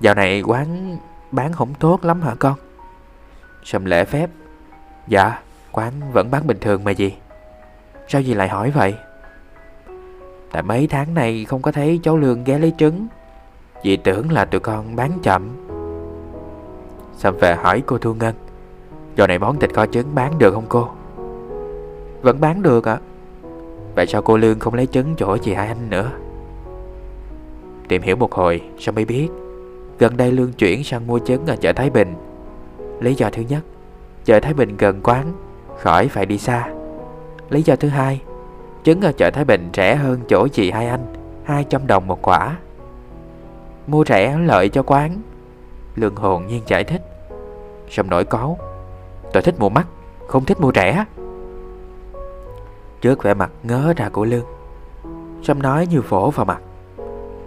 Dạo 0.00 0.14
này 0.14 0.42
quán 0.42 0.98
bán 1.30 1.52
không 1.52 1.74
tốt 1.74 2.04
lắm 2.04 2.22
hả 2.22 2.34
con? 2.38 2.54
Sâm 3.64 3.84
lễ 3.84 4.04
phép 4.04 4.30
Dạ 5.08 5.38
quán 5.72 5.92
vẫn 6.12 6.30
bán 6.30 6.46
bình 6.46 6.58
thường 6.60 6.84
mà 6.84 6.90
gì 6.90 7.16
Sao 8.08 8.22
dì 8.22 8.34
lại 8.34 8.48
hỏi 8.48 8.70
vậy? 8.70 8.94
Tại 10.52 10.62
mấy 10.62 10.86
tháng 10.86 11.14
này 11.14 11.44
không 11.44 11.62
có 11.62 11.72
thấy 11.72 12.00
cháu 12.02 12.16
Lương 12.16 12.44
ghé 12.44 12.58
lấy 12.58 12.72
trứng. 12.78 13.06
Dì 13.84 13.96
tưởng 13.96 14.32
là 14.32 14.44
tụi 14.44 14.60
con 14.60 14.96
bán 14.96 15.10
chậm. 15.22 15.48
Sâm 17.16 17.36
về 17.36 17.54
hỏi 17.54 17.82
cô 17.86 17.98
Thu 17.98 18.14
Ngân, 18.14 18.34
Giờ 19.16 19.26
này 19.26 19.38
món 19.38 19.58
thịt 19.58 19.74
kho 19.74 19.86
trứng 19.86 20.14
bán 20.14 20.38
được 20.38 20.54
không 20.54 20.66
cô? 20.68 20.88
Vẫn 22.22 22.40
bán 22.40 22.62
được 22.62 22.88
ạ. 22.88 22.92
À? 22.92 23.04
Vậy 23.94 24.06
sao 24.06 24.22
cô 24.22 24.36
Lương 24.36 24.58
không 24.58 24.74
lấy 24.74 24.86
trứng 24.86 25.14
chỗ 25.16 25.36
chị 25.36 25.54
Hai 25.54 25.68
Anh 25.68 25.90
nữa? 25.90 26.10
Tìm 27.88 28.02
hiểu 28.02 28.16
một 28.16 28.32
hồi 28.32 28.62
Sao 28.78 28.92
mới 28.92 29.04
biết, 29.04 29.28
Gần 29.98 30.16
đây 30.16 30.32
Lương 30.32 30.52
chuyển 30.52 30.84
sang 30.84 31.06
mua 31.06 31.18
trứng 31.18 31.46
ở 31.46 31.56
chợ 31.56 31.72
Thái 31.72 31.90
Bình. 31.90 32.14
Lý 33.00 33.14
do 33.14 33.30
thứ 33.30 33.42
nhất, 33.48 33.60
Chợ 34.24 34.40
Thái 34.40 34.54
Bình 34.54 34.76
gần 34.76 35.00
quán, 35.02 35.32
Khỏi 35.78 36.08
phải 36.08 36.26
đi 36.26 36.38
xa. 36.38 36.68
Lý 37.50 37.62
do 37.62 37.76
thứ 37.76 37.88
hai 37.88 38.20
Trứng 38.84 39.00
ở 39.00 39.12
chợ 39.12 39.30
Thái 39.30 39.44
Bình 39.44 39.70
rẻ 39.74 39.94
hơn 39.94 40.20
chỗ 40.28 40.48
chị 40.48 40.70
Hai 40.70 40.88
Anh 40.88 41.06
200 41.44 41.86
đồng 41.86 42.06
một 42.06 42.18
quả. 42.22 42.56
Mua 43.86 44.04
rẻ 44.04 44.38
lợi 44.38 44.68
cho 44.68 44.82
quán. 44.82 45.20
Lương 45.96 46.16
hồn 46.16 46.46
nhiên 46.46 46.62
giải 46.66 46.84
thích. 46.84 47.02
Xong 47.90 48.10
nổi 48.10 48.24
cáu. 48.24 48.58
Tôi 49.32 49.42
thích 49.42 49.54
mua 49.58 49.68
mắc, 49.68 49.86
Không 50.26 50.44
thích 50.44 50.60
mua 50.60 50.72
rẻ. 50.74 51.04
Trước 53.00 53.22
vẻ 53.22 53.34
mặt 53.34 53.50
ngớ 53.62 53.92
ra 53.96 54.08
của 54.08 54.24
Lương. 54.24 54.46
Xong 55.42 55.62
nói 55.62 55.86
như 55.86 56.02
phổ 56.02 56.30
vào 56.30 56.46
mặt. 56.46 56.60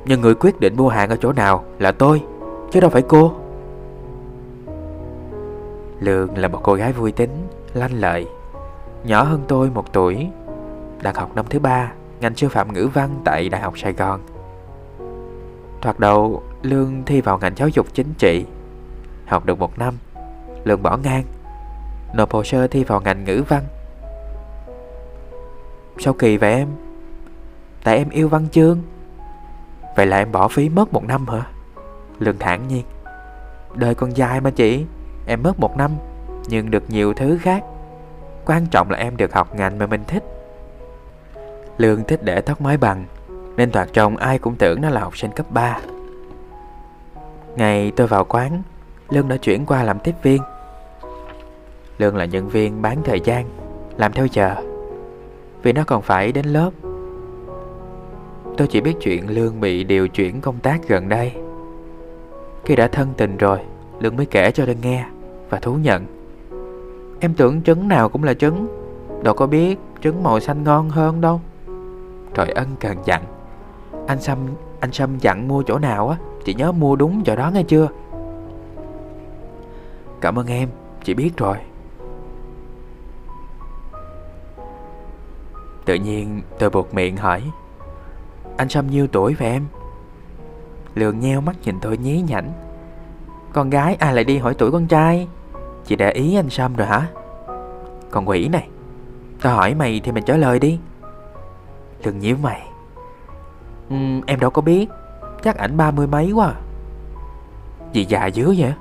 Nhưng 0.05 0.21
người 0.21 0.35
quyết 0.35 0.59
định 0.59 0.77
mua 0.77 0.89
hàng 0.89 1.09
ở 1.09 1.17
chỗ 1.21 1.33
nào 1.33 1.63
là 1.79 1.91
tôi, 1.91 2.21
Chứ 2.71 2.79
đâu 2.79 2.89
phải 2.89 3.01
cô. 3.01 3.33
Lương 6.00 6.38
là 6.38 6.47
một 6.47 6.59
cô 6.63 6.73
gái 6.73 6.93
vui 6.93 7.11
tính, 7.11 7.47
Lanh 7.73 7.91
lợi. 7.93 8.27
Nhỏ 9.03 9.23
hơn 9.23 9.41
tôi 9.47 9.69
một 9.69 9.93
tuổi 9.93 10.27
đạt 11.01 11.17
học 11.17 11.36
năm 11.36 11.46
thứ 11.50 11.60
ba, 11.60 11.91
Ngành 12.20 12.36
sư 12.36 12.50
phạm 12.50 12.74
ngữ 12.74 12.89
văn 12.93 13.22
tại 13.25 13.50
Đại 13.50 13.62
học 13.62 13.77
Sài 13.77 13.93
Gòn. 13.93 14.22
Thoạt 15.81 16.00
đầu, 16.00 16.43
Lương 16.62 17.03
thi 17.05 17.22
vào 17.22 17.38
ngành 17.38 17.55
giáo 17.55 17.70
dục 17.70 17.88
chính 17.93 18.13
trị. 18.17 18.46
Học 19.25 19.46
được 19.46 19.60
một 19.60 19.79
năm, 19.79 19.93
Lương 20.63 20.84
bỏ 20.84 20.98
ngang. 20.98 21.24
Nộp 22.13 22.31
hồ 22.31 22.43
sơ 22.43 22.67
thi 22.67 22.84
vào 22.84 23.01
ngành 23.01 23.24
ngữ 23.24 23.43
văn. 23.48 23.63
Sao 26.00 26.13
kỳ 26.13 26.38
vậy 26.38 26.53
em, 26.53 26.67
Tại 27.84 27.98
em 27.98 28.10
yêu 28.10 28.27
văn 28.27 28.48
chương. 28.51 28.81
Vậy 29.96 30.05
là 30.05 30.17
em 30.17 30.31
bỏ 30.31 30.48
phí 30.48 30.70
mất 30.70 30.93
một 30.93 31.03
năm 31.03 31.27
hả? 31.27 31.41
Lương 32.20 32.38
thản 32.39 32.67
nhiên. 32.67 32.84
Đời 33.75 33.96
con 33.96 34.17
dài 34.17 34.41
mà 34.41 34.50
chị, 34.50 34.86
Em 35.25 35.43
mất 35.43 35.60
một 35.60 35.77
năm, 35.77 35.91
Nhưng 36.48 36.72
được 36.72 36.89
nhiều 36.89 37.13
thứ 37.13 37.38
khác. 37.41 37.63
Quan 38.46 38.65
trọng 38.65 38.91
là 38.91 38.98
em 38.98 39.17
được 39.17 39.34
học 39.34 39.55
ngành 39.55 39.77
mà 39.77 39.86
mình 39.86 40.03
thích. 40.08 40.24
Lương 41.81 42.03
thích 42.03 42.19
để 42.23 42.41
tóc 42.41 42.61
mái 42.61 42.77
bằng, 42.77 43.05
Nên 43.57 43.71
thoạt 43.71 43.93
trông 43.93 44.17
ai 44.17 44.39
cũng 44.39 44.55
tưởng 44.55 44.81
nó 44.81 44.89
là 44.89 45.01
học 45.01 45.17
sinh 45.17 45.31
cấp 45.31 45.45
3 45.51 45.79
Ngày 47.55 47.91
tôi 47.95 48.07
vào 48.07 48.25
quán, 48.25 48.61
Lương 49.09 49.27
đã 49.27 49.38
chuyển 49.38 49.65
qua 49.65 49.83
làm 49.83 50.00
tiếp 50.00 50.15
viên. 50.23 50.41
Lương 51.97 52.15
là 52.15 52.25
nhân 52.25 52.50
viên 52.50 52.81
bán 52.81 52.97
thời 53.03 53.19
gian, 53.19 53.45
Làm 53.97 54.13
theo 54.13 54.25
giờ, 54.25 54.55
Vì 55.63 55.73
nó 55.73 55.83
còn 55.88 56.01
phải 56.01 56.31
đến 56.31 56.45
lớp. 56.45 56.71
Tôi 58.57 58.67
chỉ 58.67 58.81
biết 58.81 58.93
chuyện 59.01 59.29
Lương 59.29 59.59
bị 59.59 59.83
điều 59.83 60.07
chuyển 60.07 60.41
công 60.41 60.59
tác 60.59 60.88
gần 60.88 61.09
đây. 61.09 61.31
Khi 62.65 62.75
đã 62.75 62.88
thân 62.88 63.13
tình 63.17 63.38
rồi, 63.38 63.59
Lương 64.00 64.15
mới 64.15 64.25
kể 64.25 64.51
cho 64.51 64.65
tôi 64.65 64.77
nghe 64.81 65.05
Và 65.50 65.59
thú 65.59 65.73
nhận. 65.73 66.05
Em 67.19 67.33
tưởng 67.33 67.61
trứng 67.61 67.88
nào 67.88 68.09
cũng 68.09 68.23
là 68.23 68.33
trứng, 68.33 68.67
Đâu 69.23 69.33
có 69.33 69.47
biết 69.47 69.79
trứng 70.03 70.23
màu 70.23 70.39
xanh 70.39 70.63
ngon 70.63 70.89
hơn 70.89 71.21
đâu. 71.21 71.41
Trời 72.33 72.50
ân 72.50 72.67
cần 72.79 72.97
dặn. 73.05 73.23
Anh 74.07 74.21
Sâm 74.21 74.38
anh 74.79 74.91
Sâm 74.91 75.17
dặn 75.19 75.47
mua 75.47 75.63
chỗ 75.63 75.79
nào 75.79 76.09
á? 76.09 76.17
Chị 76.45 76.53
nhớ 76.53 76.71
mua 76.71 76.95
đúng 76.95 77.23
chỗ 77.23 77.35
đó 77.35 77.51
nghe 77.53 77.63
chưa? 77.63 77.88
Cảm 80.21 80.39
ơn 80.39 80.47
em, 80.47 80.69
Chị 81.03 81.13
biết 81.13 81.38
rồi. 81.38 81.57
Tự 85.85 85.95
nhiên, 85.95 86.41
tôi 86.59 86.69
buộc 86.69 86.93
miệng 86.93 87.17
hỏi. 87.17 87.51
Anh 88.57 88.69
Sâm 88.69 88.88
nhiêu 88.88 89.07
tuổi 89.07 89.33
vậy 89.33 89.47
em? 89.50 89.65
Lường 90.95 91.19
nheo 91.19 91.41
mắt 91.41 91.55
nhìn 91.63 91.79
tôi 91.81 91.97
nhí 91.97 92.23
nhảnh. 92.27 92.51
Con 93.53 93.69
gái 93.69 93.95
ai 93.95 94.13
lại 94.13 94.23
đi 94.23 94.38
hỏi 94.38 94.53
tuổi 94.53 94.71
con 94.71 94.88
trai? 94.88 95.27
Chị 95.85 95.95
để 95.95 96.11
ý 96.11 96.35
anh 96.35 96.50
Sâm 96.50 96.75
rồi 96.75 96.88
hả? 96.88 97.07
Còn 98.11 98.29
quỷ 98.29 98.47
này. 98.47 98.67
Tao 99.41 99.55
hỏi 99.55 99.75
mày 99.75 100.01
thì 100.03 100.11
mày 100.11 100.21
trả 100.21 100.38
lời 100.38 100.59
đi. 100.59 100.79
Lường 102.03 102.20
nhíu 102.20 102.38
mày. 102.38 102.67
Ừ, 103.89 103.96
Em 104.27 104.39
đâu 104.39 104.50
có 104.50 104.62
biết. 104.62 104.89
Chắc 105.43 105.58
ảnh 105.58 105.77
ba 105.77 105.91
mươi 105.91 106.08
mấy 106.08 106.31
quá 106.31 106.48
à. 106.48 106.55
Gì 107.93 108.05
già 108.05 108.25
dữ 108.25 108.55
vậy? 108.58 108.74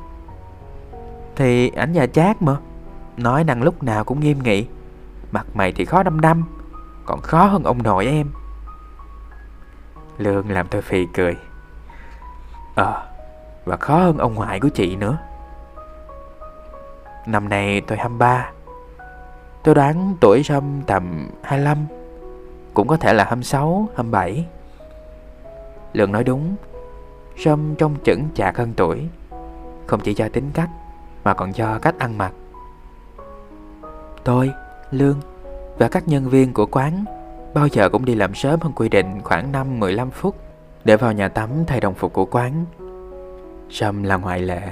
Thì 1.37 1.71
ảnh 1.71 1.93
già 1.93 2.07
chát 2.07 2.43
mà. 2.43 2.57
Nói 3.17 3.45
năng 3.45 3.63
lúc 3.63 3.83
nào 3.83 4.05
cũng 4.05 4.21
nghiêm 4.21 4.43
nghị. 4.43 4.67
Mặt 5.33 5.47
mày 5.55 5.73
thì 5.73 5.85
khó 5.85 6.03
đăm 6.03 6.21
đăm 6.21 6.45
Còn 7.07 7.21
khó 7.21 7.45
hơn 7.45 7.65
ông 7.65 7.83
nội 7.83 8.07
em. 8.07 8.27
Lương 10.19 10.51
làm 10.51 10.69
tôi 10.69 10.83
phì 10.83 11.07
cười. 11.15 11.37
Ờ 12.75 13.07
Và 13.65 13.77
khó 13.77 13.97
hơn 13.97 14.19
ông 14.19 14.35
ngoại 14.35 14.61
của 14.61 14.69
chị 14.69 14.97
nữa. 14.97 15.19
Năm 17.27 17.49
nay 17.49 17.81
tôi 17.81 17.99
23 17.99 18.51
Tôi 19.63 19.75
đoán 19.75 20.17
tuổi 20.21 20.43
Sâm 20.43 20.83
tầm 20.87 21.31
25 21.43 21.87
cũng 22.75 22.89
có 22.89 22.97
thể 22.97 23.13
là 23.13 23.25
26, 23.25 23.89
27 23.97 24.47
Lượng 25.93 26.13
nói 26.13 26.25
đúng. 26.25 26.55
Sâm 27.37 27.75
trông 27.75 27.95
chững 28.05 28.29
chạc 28.35 28.57
hơn 28.57 28.73
tuổi. 28.77 29.09
Không 29.87 30.01
chỉ 30.01 30.15
do 30.15 30.29
tính 30.29 30.51
cách 30.55 30.69
Mà 31.25 31.35
còn 31.35 31.57
do 31.57 31.79
cách 31.83 31.95
ăn 31.99 32.19
mặc. 32.19 32.33
Tôi, 34.25 34.53
Lương 34.91 35.21
Và 35.79 35.89
các 35.89 36.09
nhân 36.09 36.29
viên 36.29 36.53
của 36.53 36.67
quán 36.67 37.05
Bao 37.55 37.67
giờ 37.67 37.89
cũng 37.89 38.05
đi 38.05 38.15
làm 38.15 38.35
sớm 38.35 38.61
hơn 38.61 38.73
quy 38.73 38.89
định 38.89 39.21
khoảng 39.25 39.53
5-15 39.53 40.11
phút 40.11 40.37
Để 40.85 40.97
vào 40.97 41.13
nhà 41.13 41.29
tắm 41.29 41.51
thay 41.67 41.81
đồng 41.81 41.95
phục 41.95 42.13
của 42.13 42.25
quán. 42.25 42.65
Sâm 43.71 44.03
là 44.03 44.17
ngoại 44.17 44.41
lệ. 44.41 44.63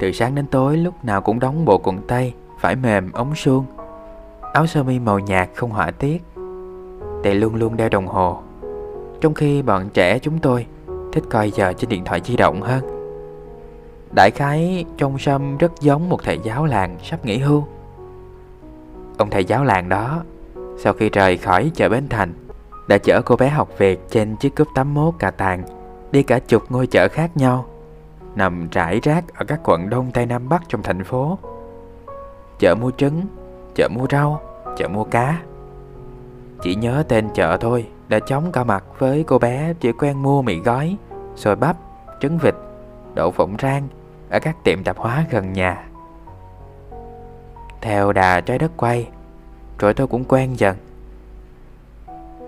Từ 0.00 0.12
sáng 0.12 0.34
đến 0.34 0.46
tối 0.46 0.76
lúc 0.76 1.04
nào 1.04 1.20
cũng 1.20 1.40
đóng 1.40 1.64
bộ 1.64 1.78
quần 1.78 1.98
tây 2.08 2.34
Phải 2.60 2.76
mềm, 2.76 3.12
ống 3.12 3.34
suông. 3.34 3.64
Áo 4.52 4.66
sơ 4.66 4.82
mi 4.82 4.98
màu 4.98 5.18
nhạt 5.18 5.48
không 5.54 5.70
họa 5.70 5.90
tiết. 5.90 6.22
Tệ 7.24 7.34
luôn 7.34 7.54
luôn 7.54 7.76
đeo 7.76 7.88
đồng 7.88 8.06
hồ. 8.06 8.38
Trong 9.20 9.34
khi 9.34 9.62
bọn 9.62 9.88
trẻ 9.94 10.18
chúng 10.18 10.38
tôi 10.38 10.66
thích 11.12 11.24
coi 11.30 11.50
giờ 11.50 11.72
trên 11.72 11.90
điện 11.90 12.04
thoại 12.04 12.20
di 12.24 12.36
động 12.36 12.62
hơn. 12.62 12.84
Đại 14.14 14.30
khái 14.30 14.84
trong 14.96 15.18
Sâm 15.18 15.56
rất 15.58 15.72
giống 15.80 16.08
một 16.08 16.22
thầy 16.22 16.38
giáo 16.42 16.66
làng 16.66 16.96
sắp 17.02 17.24
nghỉ 17.24 17.38
hưu. 17.38 17.64
Ông 19.18 19.30
thầy 19.30 19.44
giáo 19.44 19.64
làng 19.64 19.88
đó 19.88 20.22
Sau 20.78 20.92
khi 20.92 21.10
rời 21.10 21.36
khỏi 21.36 21.70
chợ 21.74 21.88
Bến 21.88 22.08
Thành 22.08 22.32
Đã 22.88 22.98
chở 22.98 23.22
cô 23.24 23.36
bé 23.36 23.48
học 23.48 23.68
việc 23.78 24.00
trên 24.10 24.36
chiếc 24.36 24.56
cúp 24.56 24.68
81 24.74 25.14
cà 25.18 25.30
tàng 25.30 25.62
Đi 26.12 26.22
cả 26.22 26.38
chục 26.38 26.62
ngôi 26.68 26.86
chợ 26.86 27.08
khác 27.08 27.36
nhau 27.36 27.66
Nằm 28.34 28.68
rải 28.72 29.00
rác 29.02 29.24
ở 29.34 29.44
các 29.44 29.60
quận 29.64 29.90
Đông 29.90 30.10
Tây 30.12 30.26
Nam 30.26 30.48
Bắc 30.48 30.62
trong 30.68 30.82
thành 30.82 31.04
phố. 31.04 31.38
Chợ 32.58 32.74
mua 32.74 32.90
trứng, 32.90 33.22
chợ 33.74 33.88
mua 33.88 34.06
rau, 34.10 34.40
chợ 34.76 34.88
mua 34.88 35.04
cá. 35.04 35.40
Chỉ 36.64 36.74
nhớ 36.74 37.04
tên 37.08 37.28
chợ 37.34 37.56
thôi 37.60 37.86
Đã 38.08 38.18
chóng 38.20 38.52
cả 38.52 38.64
mặt 38.64 38.84
với 38.98 39.24
cô 39.26 39.38
bé 39.38 39.74
chỉ 39.80 39.92
quen 39.92 40.22
mua 40.22 40.42
mì 40.42 40.58
gói 40.58 40.96
Xôi 41.36 41.56
bắp, 41.56 41.76
trứng 42.20 42.38
vịt, 42.38 42.54
đậu 43.14 43.30
phộng 43.30 43.56
rang 43.62 43.88
Ở 44.30 44.38
các 44.38 44.56
tiệm 44.64 44.84
tạp 44.84 44.96
hóa 44.96 45.24
gần 45.30 45.52
nhà. 45.52 45.88
Theo 47.80 48.12
đà 48.12 48.40
trái 48.40 48.58
đất 48.58 48.72
quay 48.76 49.08
Rồi 49.78 49.94
tôi 49.94 50.06
cũng 50.06 50.24
quen 50.24 50.58
dần. 50.58 50.76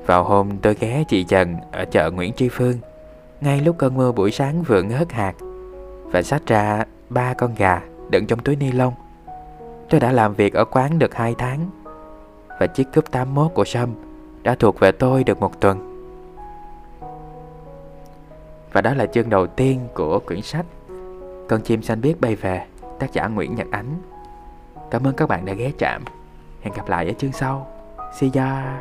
Vào 0.06 0.25
hôm 0.25 0.58
tôi 0.62 0.75
ghé 0.80 1.04
chị 1.08 1.25
Trần 1.25 1.56
ở 1.73 1.85
chợ 1.85 2.11
Nguyễn 2.11 2.32
Tri 2.32 2.49
Phương 2.49 2.78
Ngay 3.40 3.61
lúc 3.61 3.78
cơn 3.78 3.94
mưa 3.94 4.12
buổi 4.12 4.30
sáng 4.30 4.62
vừa 4.62 4.82
ngớt 4.82 5.12
hạt 5.12 5.35
Và 6.04 6.23
xách 6.23 6.46
ra 6.46 6.85
ba 7.08 7.35
con 7.35 7.54
gà 7.54 7.82
đựng 8.11 8.26
trong 8.26 8.38
túi 8.38 8.56
ni 8.56 8.73
lông 8.73 8.94
Tôi 9.90 10.00
đã 10.00 10.12
làm 10.12 10.35
việc 10.35 10.54
ở 10.54 10.64
quán 10.64 10.99
được 10.99 11.14
2 11.14 11.35
tháng 11.38 11.70
Và 12.61 12.66
chiếc 12.66 12.87
cúp 12.94 13.11
81 13.11 13.50
của 13.54 13.64
Sâm 13.64 14.05
đã 14.47 14.55
thuộc 14.55 14.81
về 14.81 14.93
tôi 14.93 15.25
được 15.25 15.41
một 15.41 15.61
tuần. 15.61 15.79
Và 18.73 18.81
đó 18.81 18.95
là 18.95 19.07
chương 19.07 19.31
đầu 19.31 19.47
tiên 19.47 19.88
của 19.95 20.19
quyển 20.19 20.43
sách 20.43 20.67
Con 21.49 21.62
chim 21.62 21.83
xanh 21.83 22.00
biết 22.00 22.21
bay 22.21 22.37
về, 22.37 22.67
Tác 22.99 23.12
giả 23.12 23.26
Nguyễn 23.26 23.55
Nhật 23.55 23.67
Ánh. 23.71 23.99
Cảm 24.91 25.07
ơn 25.07 25.15
các 25.17 25.29
bạn 25.29 25.45
đã 25.45 25.53
ghé 25.53 25.71
chạm. 25.79 26.05
Hẹn 26.61 26.75
gặp 26.75 26.88
lại 26.88 27.07
ở 27.07 27.12
chương 27.12 27.33
sau. 27.33 27.67
See 28.21 28.31
ya 28.35 28.81